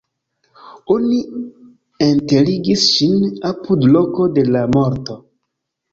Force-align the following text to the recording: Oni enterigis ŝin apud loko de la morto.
Oni 0.93 1.19
enterigis 2.05 2.87
ŝin 2.97 3.21
apud 3.53 3.87
loko 3.93 4.29
de 4.39 4.47
la 4.57 4.65
morto. 4.79 5.21